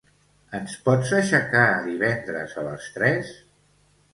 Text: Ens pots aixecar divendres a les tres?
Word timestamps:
Ens 0.59 0.77
pots 0.87 1.11
aixecar 1.17 1.67
divendres 1.89 2.57
a 2.63 2.65
les 2.71 2.89
tres? 2.97 3.31